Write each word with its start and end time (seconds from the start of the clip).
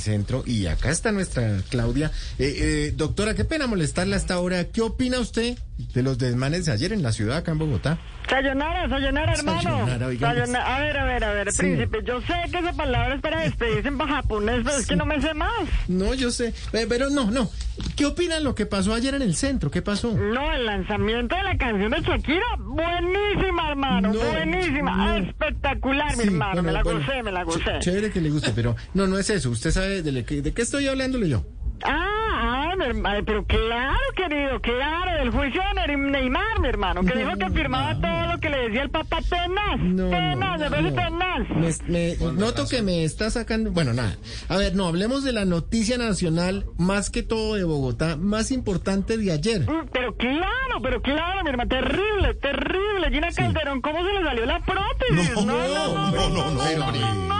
Centro 0.00 0.42
y 0.46 0.66
acá 0.66 0.90
está 0.90 1.12
nuestra 1.12 1.62
Claudia. 1.68 2.10
Eh, 2.38 2.54
eh, 2.56 2.94
doctora, 2.96 3.34
qué 3.34 3.44
pena 3.44 3.66
molestarla 3.66 4.16
hasta 4.16 4.34
ahora. 4.34 4.64
¿Qué 4.64 4.80
opina 4.80 5.20
usted 5.20 5.56
de 5.92 6.02
los 6.02 6.18
desmanes 6.18 6.66
de 6.66 6.72
ayer 6.72 6.92
en 6.92 7.02
la 7.02 7.12
ciudad, 7.12 7.38
acá 7.38 7.52
en 7.52 7.58
Bogotá? 7.58 7.98
Sayonara, 8.28 8.88
sayonara, 8.88 9.32
hermano. 9.32 9.60
Sayonara, 9.62 10.06
oiga, 10.06 10.28
Sayonara. 10.34 10.76
A 10.76 10.80
ver, 10.80 10.98
a 10.98 11.04
ver, 11.04 11.24
a 11.24 11.32
ver, 11.32 11.52
Sí. 11.52 11.58
príncipe. 11.62 11.98
Yo 12.06 12.20
sé 12.22 12.34
que 12.52 12.58
esa 12.58 12.72
palabra 12.72 13.14
es 13.16 13.20
para 13.20 13.40
despedirse 13.40 13.88
en 13.88 13.98
japonés, 13.98 14.60
pero 14.64 14.76
es 14.76 14.86
que 14.86 14.96
no 14.96 15.04
me 15.06 15.20
sé 15.20 15.34
más. 15.34 15.50
No, 15.88 16.14
yo 16.14 16.30
sé, 16.30 16.54
Eh, 16.72 16.86
pero 16.88 17.10
no, 17.10 17.30
no. 17.30 17.50
¿Qué 17.96 18.06
opina 18.06 18.36
de 18.36 18.40
lo 18.42 18.54
que 18.54 18.66
pasó 18.66 18.94
ayer 18.94 19.14
en 19.14 19.22
el 19.22 19.34
centro? 19.34 19.70
¿Qué 19.70 19.82
pasó? 19.82 20.12
No, 20.14 20.52
el 20.52 20.66
lanzamiento 20.66 21.34
de 21.34 21.42
la 21.42 21.56
canción 21.56 21.90
de 21.90 22.00
Shakira, 22.02 22.46
buenísima, 22.58 23.70
hermano, 23.70 24.12
No, 24.12 24.18
buenísima, 24.20 24.96
no. 25.18 25.26
espectacular, 25.28 26.16
mi 26.16 26.22
Sí, 26.22 26.28
hermano, 26.28 26.52
bueno, 26.54 26.62
me 26.66 26.72
la 26.72 26.82
bueno, 26.82 27.00
gocé, 27.00 27.22
me 27.22 27.32
la 27.32 27.42
gocé. 27.44 27.78
Chévere 27.80 28.10
que 28.10 28.20
le 28.20 28.30
guste, 28.30 28.52
pero 28.54 28.76
no, 28.94 29.06
no 29.06 29.18
es 29.18 29.30
eso. 29.30 29.50
Usted 29.50 29.70
sabe 29.70 30.02
de, 30.02 30.12
le- 30.12 30.22
de 30.22 30.52
qué 30.52 30.62
estoy 30.62 30.86
hablándole 30.88 31.28
yo. 31.28 31.44
Ah, 31.82 32.06
mi 32.06 32.09
hermano, 32.90 33.24
pero 33.24 33.44
claro, 33.44 33.98
querido, 34.16 34.60
claro, 34.60 35.18
del 35.18 35.30
juicio 35.30 35.60
de 35.74 35.80
Ney- 35.96 36.10
Neymar, 36.10 36.60
mi 36.60 36.68
hermano, 36.68 37.02
que 37.02 37.18
dijo 37.18 37.30
que 37.38 37.50
firmaba 37.50 37.94
todo 38.00 38.32
lo 38.34 38.38
que 38.40 38.50
le 38.50 38.58
decía 38.68 38.82
el 38.82 38.90
papá 38.90 39.18
Tenaz, 39.28 39.78
No, 39.80 40.08
Tenaz, 40.10 40.60
no, 40.60 40.70
me. 40.70 40.92
Tenaz. 40.92 41.48
Me- 41.88 42.16
me- 42.16 42.32
noto 42.32 42.66
que 42.68 42.82
me 42.82 43.04
está 43.04 43.30
sacando. 43.30 43.70
Bueno, 43.70 43.92
nada. 43.92 44.16
A 44.48 44.56
ver, 44.56 44.74
no, 44.74 44.86
hablemos 44.86 45.24
de 45.24 45.32
la 45.32 45.44
noticia 45.44 45.98
nacional, 45.98 46.66
más 46.78 47.10
que 47.10 47.22
todo 47.22 47.54
de 47.54 47.64
Bogotá, 47.64 48.16
más 48.16 48.50
importante 48.50 49.16
de 49.16 49.32
ayer. 49.32 49.62
Mm, 49.62 49.88
Pero 49.92 50.14
claro, 50.16 50.80
pero 50.82 51.02
claro, 51.02 51.42
mi 51.44 51.50
hermano, 51.50 51.68
terrible, 51.68 52.34
terrible. 52.34 53.10
Gina 53.10 53.30
Calderón, 53.32 53.80
¿cómo 53.80 54.04
se 54.04 54.12
le 54.12 54.22
salió 54.22 54.46
la 54.46 54.60
prótesis? 54.60 55.34
No, 55.34 55.44
no, 55.44 55.68
no, 55.68 56.10
no, 56.10 56.28
no, 56.28 56.50
no, 56.50 57.39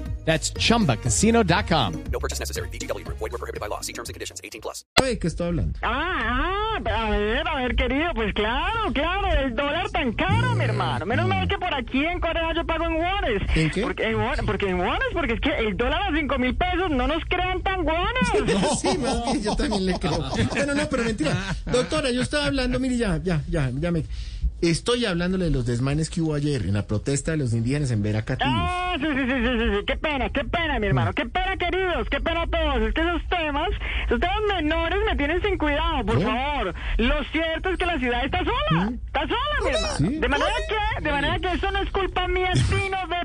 That's 0.23 0.53
chumbacasino.com. 0.53 2.03
No 2.11 2.19
purchase 2.19 2.39
necessary. 2.39 2.69
VGW 2.69 3.03
Group. 3.03 3.17
Void 3.17 3.31
were 3.31 3.37
prohibited 3.37 3.59
by 3.59 3.67
law. 3.67 3.81
See 3.81 3.93
terms 3.93 4.09
and 4.09 4.13
conditions. 4.13 4.39
18 4.43 4.61
plus. 4.61 4.85
de 5.01 5.17
qué 5.17 5.27
estoy 5.27 5.47
hablando. 5.47 5.79
Ah, 5.81 6.77
ah, 6.83 7.05
a 7.05 7.09
ver, 7.09 7.47
a 7.47 7.55
ver, 7.55 7.75
querido, 7.75 8.13
pues 8.13 8.33
claro, 8.33 8.93
claro, 8.93 9.27
el 9.41 9.55
dólar 9.55 9.89
tan 9.89 10.13
caro, 10.13 10.55
mi 10.55 10.63
hermano. 10.63 11.05
Menos 11.05 11.27
mal 11.27 11.47
que 11.47 11.57
por 11.57 11.73
aquí 11.73 12.05
en 12.05 12.19
Corea 12.19 12.53
yo 12.55 12.65
pago 12.65 12.85
en 12.85 12.93
wones. 12.93 13.41
¿En 13.55 13.69
qué? 13.71 13.81
Porque 13.81 14.03
en 14.03 14.15
wones, 14.15 14.41
porque 14.45 14.69
en 14.69 14.79
wones, 14.79 15.07
porque 15.13 15.33
es 15.33 15.41
que 15.41 15.57
el 15.57 15.75
dólar 15.75 16.01
a 16.03 16.17
cinco 16.17 16.37
mil 16.37 16.55
pesos 16.55 16.89
no 16.91 17.07
nos 17.07 17.23
crean 17.25 17.61
tan 17.63 17.81
wones. 17.85 18.61
Sí, 18.81 18.97
más 18.97 19.25
bien, 19.25 19.43
yo 19.43 19.55
también 19.55 19.85
le 19.85 19.99
creo. 19.99 20.23
Bueno, 20.49 20.73
no, 20.73 20.89
pero 20.89 21.03
mentira. 21.03 21.55
Doctora, 21.65 22.09
yo 22.11 22.21
estaba 22.21 22.45
hablando, 22.45 22.79
mire, 22.79 22.97
ya, 22.97 23.19
ya, 23.23 23.41
ya, 23.49 23.69
ya 23.73 23.91
me. 23.91 24.03
Estoy 24.61 25.05
hablándole 25.05 25.45
de 25.45 25.51
los 25.51 25.65
desmanes 25.65 26.11
que 26.11 26.21
hubo 26.21 26.35
ayer 26.35 26.61
en 26.61 26.73
la 26.73 26.85
protesta 26.85 27.31
de 27.31 27.37
los 27.37 27.51
indígenas 27.53 27.89
en 27.89 28.03
Veracatillo. 28.03 28.51
Ah, 28.53 28.95
sí, 28.99 29.07
sí, 29.07 29.25
sí, 29.25 29.25
sí, 29.25 29.57
sí, 29.57 29.77
sí, 29.77 29.85
qué 29.87 29.97
pena, 29.97 30.29
qué 30.29 30.43
pena, 30.45 30.79
mi 30.79 30.85
hermano, 30.85 31.13
qué 31.13 31.25
pena, 31.25 31.57
queridos, 31.57 32.07
qué 32.09 32.21
pena 32.21 32.43
a 32.43 32.47
todos. 32.47 32.81
Es 32.83 32.93
que 32.93 33.01
esos 33.01 33.27
temas, 33.27 33.69
esos 34.05 34.19
temas 34.19 34.41
menores 34.55 34.99
me 35.09 35.15
tienen 35.15 35.41
sin 35.41 35.57
cuidado, 35.57 36.05
por 36.05 36.21
¿Eh? 36.21 36.23
favor. 36.23 36.75
Lo 36.97 37.23
cierto 37.31 37.69
es 37.69 37.77
que 37.79 37.85
la 37.87 37.97
ciudad 37.97 38.23
está 38.23 38.39
sola, 38.43 38.91
está 39.07 39.21
sola, 39.21 39.61
mi 39.63 39.69
hermano. 39.69 39.95
¿Sí? 39.97 40.19
De 40.19 40.29
manera 40.29 40.53
que, 40.69 41.03
de 41.03 41.11
manera 41.11 41.39
que 41.39 41.51
eso 41.53 41.71
no 41.71 41.79
es 41.79 41.89
culpa 41.89 42.27
mía, 42.27 42.51
sino 42.55 42.97
de 43.07 43.20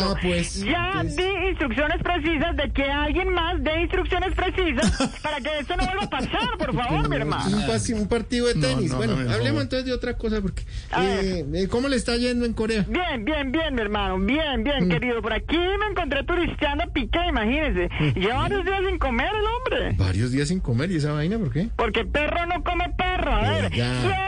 Ah, 0.00 0.14
pues, 0.22 0.60
ya 0.64 0.90
pues. 1.02 1.16
di 1.16 1.24
instrucciones 1.50 2.02
precisas 2.02 2.56
de 2.56 2.70
que 2.72 2.84
alguien 2.84 3.28
más 3.32 3.62
dé 3.62 3.80
instrucciones 3.82 4.34
precisas 4.34 5.18
para 5.22 5.40
que 5.40 5.58
esto 5.58 5.76
no 5.76 5.84
vuelva 5.84 6.04
a 6.04 6.10
pasar, 6.10 6.58
por 6.58 6.74
favor, 6.74 7.08
mi 7.08 7.16
hermano. 7.16 7.56
Un, 7.56 7.62
pas- 7.66 7.94
un 7.94 8.08
partido 8.08 8.46
de 8.46 8.54
tenis. 8.54 8.94
bueno, 8.94 9.14
hablemos 9.32 9.62
entonces 9.62 9.86
de 9.86 9.92
otra 9.92 10.14
cosa, 10.16 10.40
porque. 10.40 10.62
Eh, 10.98 11.44
eh, 11.54 11.68
¿Cómo 11.68 11.88
le 11.88 11.96
está 11.96 12.16
yendo 12.16 12.44
en 12.46 12.52
Corea? 12.52 12.84
Bien, 12.88 13.24
bien, 13.24 13.52
bien, 13.52 13.74
mi 13.74 13.80
hermano, 13.80 14.18
bien, 14.18 14.64
bien, 14.64 14.86
Mm. 14.86 14.90
querido. 14.90 15.22
Por 15.22 15.32
aquí 15.32 15.56
me 15.56 15.86
encontré 15.90 16.22
turisteando 16.24 16.84
a 16.84 16.86
Piqué, 16.88 17.18
imagínese. 17.28 17.88
Lleva 18.14 18.36
varios 18.42 18.64
días 18.64 18.80
sin 18.88 18.98
comer 18.98 19.30
el 19.34 19.44
hombre. 19.46 19.96
Varios 19.98 20.30
días 20.32 20.48
sin 20.48 20.60
comer, 20.60 20.90
¿y 20.90 20.96
esa 20.96 21.12
vaina 21.12 21.38
por 21.38 21.52
qué? 21.52 21.68
Porque 21.76 22.04
perro 22.04 22.46
no 22.46 22.62
come 22.62 22.88
perro. 22.96 23.32
A 23.34 23.50
ver, 23.50 23.72
Ya. 23.72 24.27